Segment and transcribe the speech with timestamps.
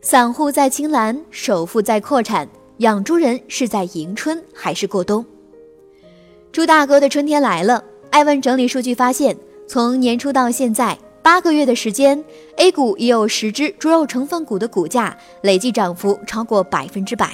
[0.00, 2.48] 散户在青蓝，首富在扩产，
[2.78, 5.24] 养猪人是在迎春还是过冬？
[6.52, 7.82] 猪大哥的春天来了。
[8.10, 12.24] 艾问整理数据发现，从年初到现在八个月的时间
[12.56, 17.32] ，A 股已有十只猪肉成分股的股价累计涨幅超过百分之百，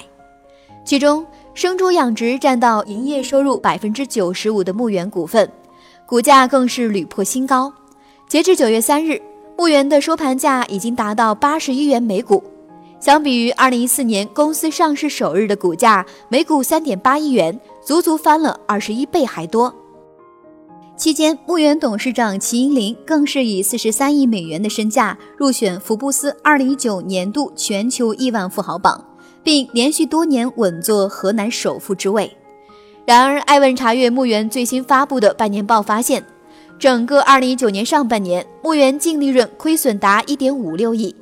[0.86, 5.48] 其中生猪养殖占到营业收入百分之九十五的牧原股份，
[6.06, 7.72] 股价更是屡破新高。
[8.26, 9.20] 截至九月三日，
[9.56, 12.42] 牧原的收盘价已经达到八十一元每股。
[13.04, 19.74] 相比于二零一四年公司上市首日的股价每股三点八亿元，足足翻了二十一倍还多。
[20.96, 29.04] 期间，牧原董事长齐英林更是以四十三亿美元的身价入选福布斯二零一九年度全球亿万富豪榜，
[29.42, 32.34] 并连续多年稳坐河南首富之位。
[33.04, 36.24] 然而，艾问查阅牧原最新发布的半年报发现，
[36.78, 41.14] 整个二零一九年上半年，牧原净利润亏损达一点五六亿。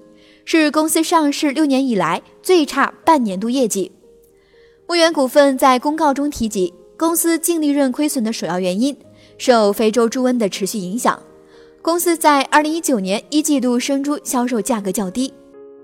[0.44, 3.92] 是公司上市六年以来最差半年度业绩。
[4.86, 8.96] 牧原股份在公告中提及，公司净利润亏损的首要原因
[9.38, 11.20] 受非洲猪瘟的持续影响。
[11.80, 15.32] 公司在二零一九年一季度生猪销售价格较低。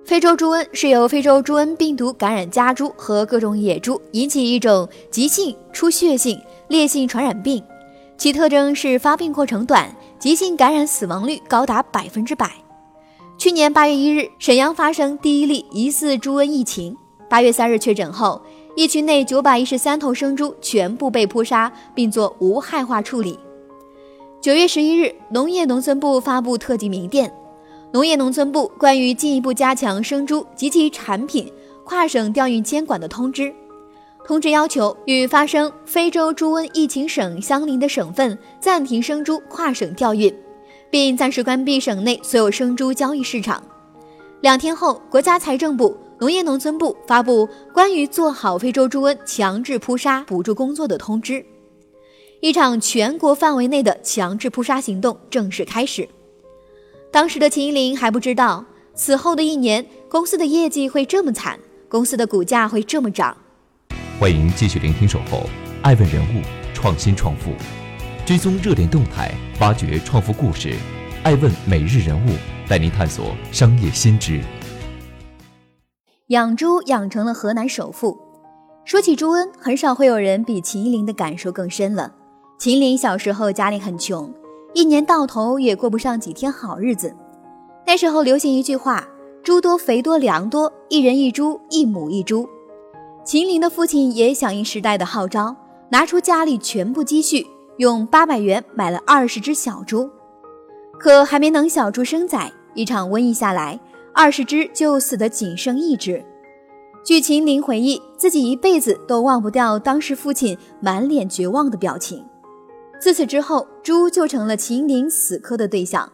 [0.05, 7.62] 非洲猪瘟是由非洲猪瘟病毒感染家猪和各种野猪，引起一种急性出血性烈性传染病，
[8.17, 12.51] 其特征是发病过程短，急性感染死亡率高达百分之百。
[13.39, 16.97] 去年八月一日，沈阳发生第一例疑似猪瘟疫情。
[17.31, 18.42] 八月三日确诊后，
[18.75, 23.39] 疫区内九百一十三头生猪全部被扑杀，并做无害化处理。
[24.41, 27.30] 九月十一日，农业农村部发布特级明电，
[27.92, 31.48] 《农业农村部关于进一步加强生猪及其产品
[31.85, 33.42] 跨省调运监管的通知》。
[34.27, 40.35] 通知要求与发生非洲猪瘟疫情省相邻的省份暂停生猪跨省调运。
[40.90, 43.62] 并暂时关闭省内所有生猪交易市场。
[44.40, 51.44] 两天后，国家财政部、农业农村部发布关于做好非洲猪瘟强制扑杀补助工作的通知，
[52.40, 56.08] 一场全国范围内的强制扑杀行动正式开始。
[57.10, 63.36] 当时的秦林还不知道，此后的一年，公司的业绩会这么惨，公司的股价会这么涨。
[64.20, 65.38] 欢迎继续聆听《守候》，
[65.82, 66.42] 爱问人物，
[66.74, 67.52] 创新创富。
[68.28, 70.77] 追踪热点动态，挖掘创富故事，
[71.22, 72.33] 爱问每日人物
[72.68, 74.42] 带您探索商业新知。
[76.27, 78.18] 养猪养成了河南首富。
[78.84, 82.12] 说起朱恩，很少会有人比秦林的感受更深了。
[82.58, 84.30] 秦林小时候家里很穷，
[84.74, 87.17] 一年到头也过不上几天好日子。
[87.86, 89.08] 那时候流行一句话
[89.42, 92.46] ：“猪多肥多粮多，一人一猪，一母一猪。”
[93.24, 95.56] 秦林的父亲也响应时代的号召，
[95.90, 97.46] 拿出家里全部积蓄。
[97.78, 100.11] 用八百元买了二十只小猪，
[100.98, 103.78] 可还没等小猪生崽，一场瘟疫下来，
[104.12, 106.24] 二十只就死得仅剩一只。
[107.05, 112.24] 据秦林回忆，自己一辈子都忘不掉当时父亲满脸绝望的表情。
[113.00, 116.11] 自此之后，猪就成了秦林死磕的对象。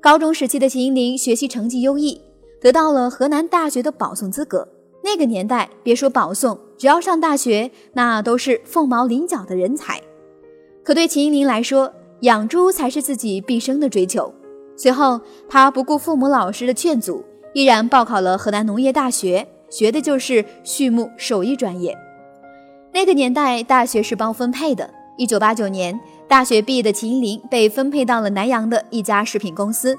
[0.00, 2.18] 高中时期的秦林学习成绩优异，
[2.58, 4.66] 得到了河南大学的保送资格。
[5.04, 10.00] 那个年代，别说保送，只要上大学，那都是凤毛麟角的人才。
[10.86, 14.32] 可对秦一林来说，养猪才是自己毕生的追求。
[14.76, 21.98] 随后，他不顾父母老师的劝阻，毅然报考了河南农业大学，学的就是畜牧兽医专业。
[22.94, 24.88] 那个年代，大学是包分配的。
[25.18, 25.98] 一九八九年，
[26.28, 29.98] 大学毕业的秦一林被分配到了南阳的一家食品公司，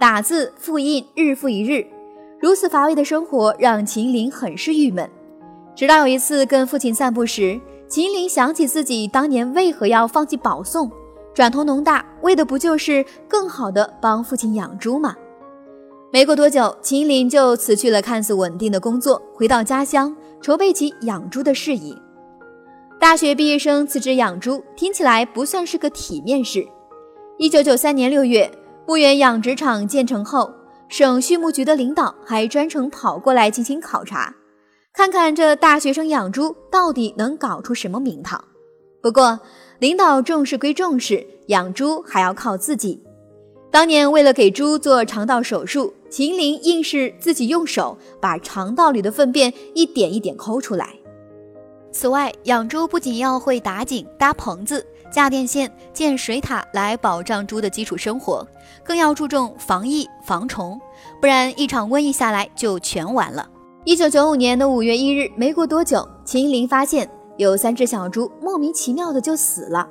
[0.00, 1.86] 打字复印，日复一日，
[2.40, 5.08] 如此乏味的生活让秦一林很是郁闷。
[5.76, 7.60] 直到有一次跟父亲散步时，
[7.94, 10.90] 秦林想起自己当年为何要放弃保送，
[11.32, 15.14] 转投农大，为的不就是更好的帮父亲养猪吗？
[16.12, 20.12] 没过多久，秦林就辞去了看似稳定的工作，回到家乡
[20.42, 21.96] 筹备起养猪的事宜。
[22.98, 26.66] 大学毕业生辞职养猪，听起来不算是个体面事。
[27.38, 28.50] 一九九三年六月，
[28.88, 30.52] 牧原养殖场建成后，
[30.88, 34.34] 省畜牧局的领导还专程跑过来进行考察。
[34.94, 38.42] 看看这大学生养猪到底能搞出什么名堂？
[39.02, 39.40] 不过，
[39.80, 43.02] 领导重视归重视，养猪还要靠自己。
[43.72, 50.90] 当年为了给猪做肠道手术，秦林硬是自己用手把肠道里的粪便一点一点抠出来。
[51.90, 58.46] 此外，养猪不仅要会打井、搭棚子、架电线、建水塔来保障猪的基础生活，
[58.84, 60.80] 更要注重防疫防虫，
[61.20, 63.50] 不然一场瘟疫下来就全完了。
[63.86, 69.86] 一九九五年的五月一日，没过多久，秦林发现有三只小猪莫名其妙的就死了。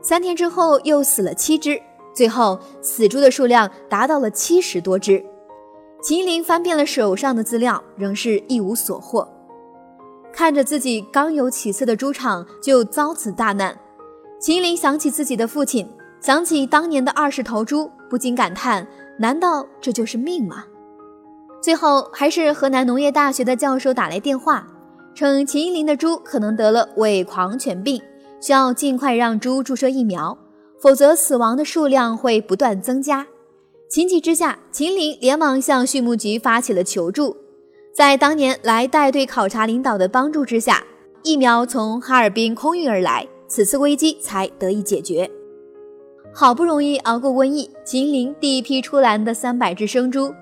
[0.00, 1.78] 三天之后又死了七只，
[2.14, 5.22] 最后死猪的数量达到了七十多只。
[6.02, 9.28] 秦林翻遍了手上的资料，仍是一无所获。
[10.32, 13.78] 看着自己刚有起色的猪场就遭此大难，
[14.40, 15.86] 秦林想起自己的父亲，
[16.18, 18.88] 想起当年的二十头猪，不禁感叹：
[19.18, 20.64] 难道这就是命吗？
[21.60, 24.66] 最后还是河南农业大学的教授打来电话，
[25.14, 28.00] 称秦林的猪可能得了伪狂犬病。
[28.40, 30.38] 需要尽快让猪注射疫苗，
[30.80, 33.26] 否则死亡的数量会不断增加。
[33.90, 37.36] 情急之下，秦林连忙向畜牧局发起了求助。
[37.92, 40.84] 在当年来带队考察领导的帮助之下，
[41.24, 45.28] 疫苗从哈尔滨空运而来，此次危机才得以解决。
[46.32, 50.32] 好不容易熬过瘟疫，秦林第一批出栏的三百只生猪，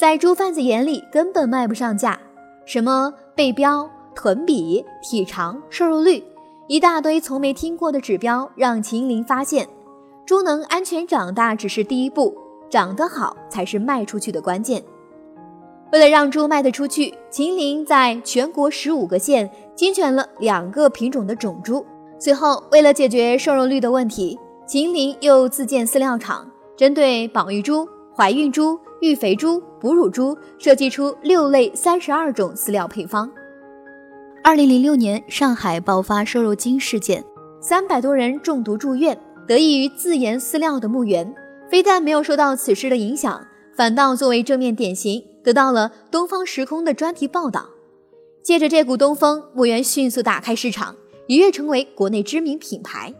[0.00, 2.18] 在猪贩子眼里根本卖不上价，
[2.64, 6.24] 什么背标、臀比、体长、瘦肉率。
[6.68, 9.68] 一大堆从没听过的指标，让秦林发现，
[10.24, 12.34] 猪能安全长大只是第一步，
[12.70, 14.82] 长得好才是卖出去的关键。
[15.92, 21.84] 为了让猪卖得出去，秦林在全国十五个县精选了两个品种的种猪。
[22.18, 27.86] 随后，为了解决瘦肉率的问题，秦林又自建饲料厂，针对保育猪、
[28.16, 33.30] 怀孕猪、育肥猪、哺乳猪设计出六类三十二种饲料配方。
[34.44, 37.24] 二零零六年，上海爆发瘦肉精事件，
[37.60, 39.18] 三百多人中毒住院。
[39.48, 41.34] 得益于自研饲料的牧原，
[41.68, 43.44] 非但没有受到此事的影响，
[43.74, 47.68] 反倒作为正面典型，得到了东方时空的专题报道。
[48.44, 50.94] 借着这股东风，牧原迅速打开市场，
[51.26, 53.12] 一跃成为国内知名品牌。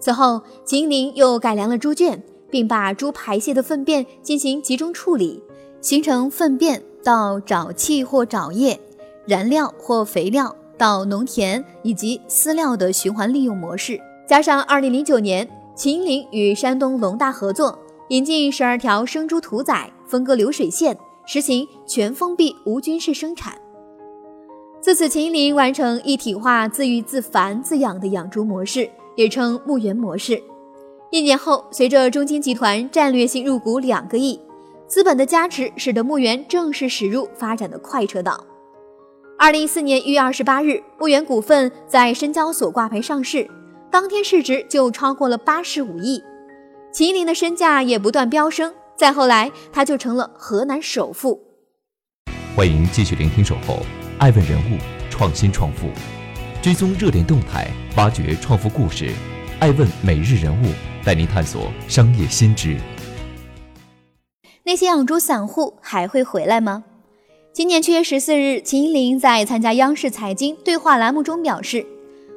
[0.00, 2.20] 此后，秦宁又改良了猪圈，
[2.50, 5.40] 并把猪排泄的粪便进行集中处理，
[5.80, 8.80] 形成粪便到沼气或沼液、
[9.26, 10.54] 燃料或肥料。
[10.78, 17.78] 到农田以及饲料的循环利用模式，加上2009年秦岭与山东龙大合作，
[18.10, 20.94] 引进十二条生猪屠宰分割流水线，
[21.24, 23.54] 实行全封闭无菌式生产。
[24.82, 30.42] 自此，秦岭完成一体化自育自繁自养的养猪模式，也称牧原模式。
[31.10, 34.38] 一年后，随着中金集团战略性入股两个亿，
[34.88, 38.44] 资本的加持，使得牧原正式驶入发展的快车道。
[39.36, 43.48] 二零一四年一月二十八日，牧原股份在深交所挂牌上市，
[43.90, 46.22] 当天市值就超过了八十五亿。
[46.94, 51.40] 麒麟的身价也不断飙升，再后来，他就成了河南首富。
[52.54, 53.74] 欢迎继续聆听《守候》，
[54.18, 54.78] 爱问人物，
[55.10, 55.88] 创新创富，
[56.62, 59.10] 追踪热点动态，挖掘创富故事。
[59.58, 60.66] 爱问每日人物
[61.04, 62.78] 带您探索商业新知。
[64.66, 66.82] 那些养猪散户还会回来吗？
[67.52, 71.86] 今年七月十四日，秦林在参加央视财经对话栏目中表示，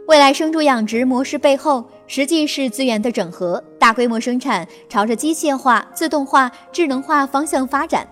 [0.08, 8.08] 未来生猪养殖模式背后实际是资源的整合，大规模生产朝着机械化、自动化、智能化方向发展，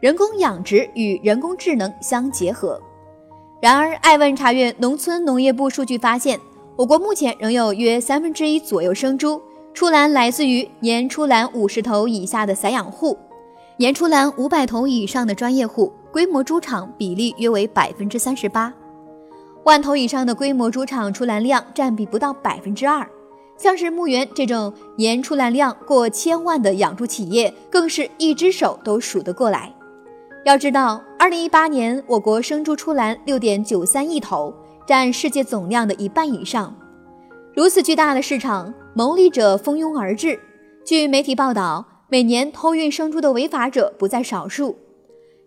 [0.00, 2.80] 人工养殖与人工智能相结合。
[3.60, 6.40] 然而，爱问查阅农村农业部数据发现，
[6.74, 9.38] 我国目前仍有约三分之一左右生猪
[9.74, 13.18] 出栏来自于年出栏五十头以下的散养户，
[13.78, 15.92] 年出栏五百头以上的专业户。
[16.10, 18.72] 规模猪场比例约为百分之三十八，
[19.64, 23.06] 万头以上的规模猪场出栏量占比不到百分之二。
[23.58, 29.72] 像是牧原这种年出栏量过千万的养猪企业，更是一只手都数得过来。
[30.44, 34.52] 要知道，二零一八年我国生猪出栏六点九三亿头，
[34.86, 36.74] 占世界总量的一半以上。
[37.54, 40.40] 如此巨大的市场，牟利者蜂拥而至。
[40.84, 44.74] 据媒体报道，每年偷运生猪的违法者不在少数。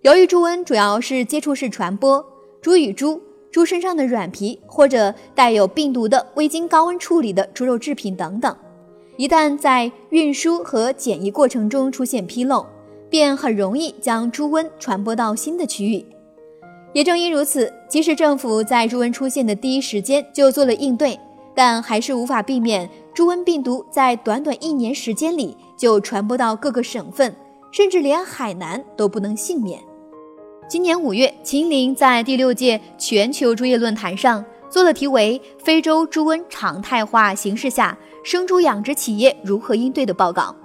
[0.04, 2.24] 由于猪瘟主要是接触式传播，
[2.62, 3.20] 猪与猪、
[3.52, 8.56] 猪身上的软皮或者带有病毒的未经高温处理的猪肉制品等等，
[9.18, 12.64] 一旦在运输和检疫过程中出现纰漏，
[13.10, 16.06] 便很容易将猪瘟传播到新的区域。
[16.94, 21.20] 也正因如此，即使政府在猪瘟出现的第一时间就做了应对，
[21.54, 27.36] 但还是无法避免猪瘟病毒在短短一年时间里就传播到各个省份，
[27.72, 29.80] 甚至连海南都不能幸免。
[30.70, 40.56] 今年五月，秦岭在第六届全球猪业论坛上做了题为《非洲猪瘟常态化形势下生猪养殖企业如何应对》的报告。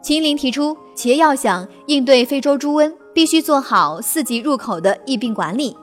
[0.00, 5.76] 秦林提出，企业要想应对非洲猪瘟，必须做好四级入口的疫病管理。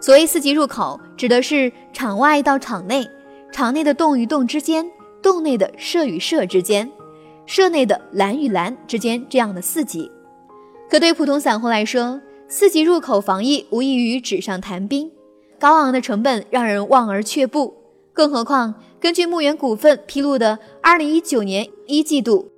[0.00, 3.08] 所谓四级入口，指的是场外到场内，
[3.52, 4.88] 场内的洞与洞之间，
[5.20, 6.90] 洞内的射与射之间，
[7.46, 10.10] 舍内的蓝与蓝之间这样的四级。
[10.88, 15.10] 可对普通散户来说，四级入口防疫无异于纸上谈兵，
[15.58, 17.74] 高昂的成本让人望而却步。
[18.12, 22.50] 更何况，根据牧原股份披露的2019年一季度。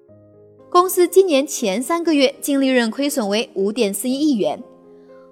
[0.70, 4.62] 公司今年前三个月净利润亏损为五点四一亿元。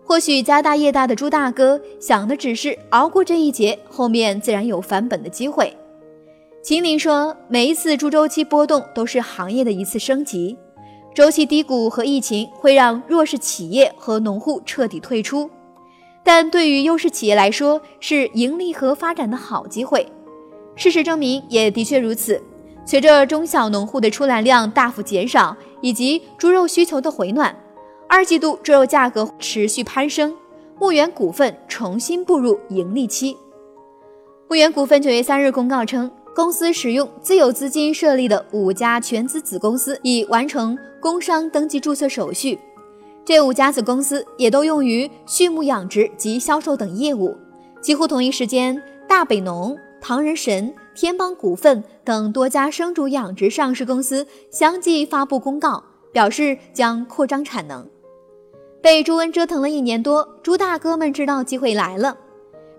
[0.08, 5.76] 或许家大业大的朱大哥想的只是熬过这一劫，后面自然有翻本的机会。
[6.62, 10.56] 秦林说，每一次猪周期波动都是行业的一次升级，
[11.14, 15.50] 周期低谷和疫情会让弱势企业和农户彻底退出，
[16.24, 20.10] 但对于优势企业来说是盈利和发展的好机会。
[20.74, 22.42] 事实证明，也的确如此。
[22.86, 27.54] 随着中小农户的出栏量大幅减少，以及猪肉需求的回暖，
[28.10, 30.34] 二季度猪肉价格持续攀升，
[30.80, 33.36] 牧原股份重新步入盈利期。
[34.48, 42.58] 牧原股份九月三日公告称，公司使用自有资金设立的五家全资子公司已完成工商登记注册手续，
[43.26, 47.36] 这五家子公司也都用于畜牧养殖及销售等业务。
[47.82, 50.74] 几乎同一时间，大北农、唐人神。
[50.94, 57.88] 天邦股份等多家生猪养殖上市公司相继发布公告，表示将扩张产能。
[58.80, 62.16] 被猪瘟折腾了一年多，猪大哥们知道机会来了。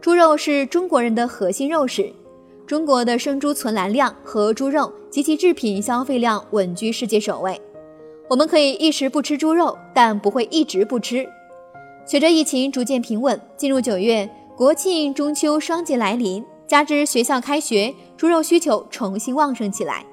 [0.01, 2.11] 猪肉是中国人的核心肉食，
[2.65, 7.59] 中国的生猪存栏量和猪肉及其制品消费量稳居世界首位。
[8.29, 11.27] 我们可以一时不吃猪肉，但不会一直不吃。
[12.05, 16.43] 随着疫情逐渐平稳，进入九月，国庆、中秋双节来临。
[16.67, 20.05] 加之学校开学，猪肉需求重新旺盛起来。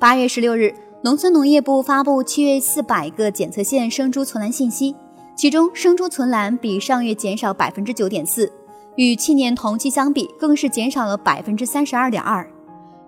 [0.00, 4.94] 八月十六日，农村农业部发布七月四百个检测县生猪存栏信息，
[5.34, 8.52] 其中生猪存栏比上月减少百分之九点四，
[8.94, 12.48] 与去年同期相比更是减少了百分之三十二点二。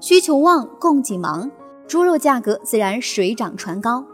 [0.00, 1.48] 需求旺，供给忙，
[1.86, 4.04] 猪肉价格自然水涨船高。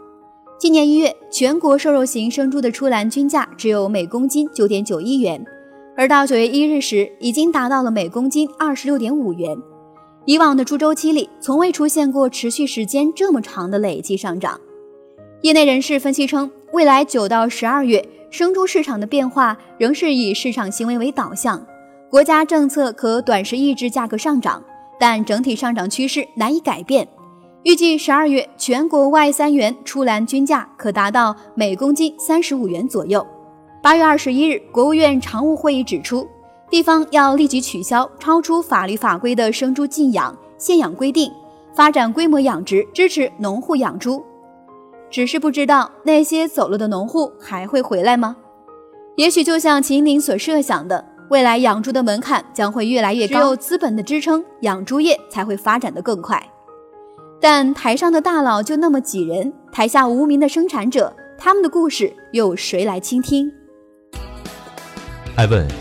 [0.59, 5.43] 今年一月，全国瘦肉型生猪的出栏均价只有每公斤九点九一元。
[5.97, 9.57] 而到九月一日时，已经达到了每公斤二十六点五元。
[10.25, 14.59] 以往的猪周期里，从未出现过持续时间这么长的累计上涨。
[15.41, 21.65] 业内人士分析称，未来九到十二月生猪市场的变化仍是以市场行为为导向，
[22.09, 24.63] 国家政策可短时抑制价格上涨，
[24.99, 27.07] 但整体上涨趋势难以改变。
[27.63, 33.25] 预计十二月全国外三元出栏均价可达到每公斤三十五元左右。
[33.81, 36.27] 八月二十一日，国务院常务会议指出，
[36.71, 41.29] 地方要立即取消超出法律法规的生猪禁养、限养规定，
[41.75, 44.23] 发展规模养殖，支持农户养猪。
[45.09, 48.37] 只是不知道那些走了的农户还会回来吗？
[49.17, 56.41] 也许就像秦岭所设想的，未来养猪的门槛将会越来越高，只有资本的支撑，养猪业才会发展的更快。
[57.41, 63.51] 但台上的大佬就那么几人，台下无名的生产者，他们的故事又谁来倾听？
[65.35, 65.67] 爱问